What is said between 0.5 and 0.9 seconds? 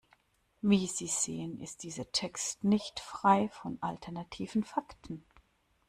Wie